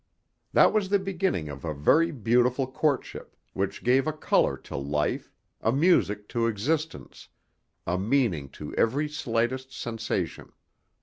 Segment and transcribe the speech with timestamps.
[0.53, 5.31] That was the beginning of a very beautiful courtship, which gave a colour to life,
[5.61, 7.27] a music to existence,
[7.85, 10.53] a meaning to every slightest sensation.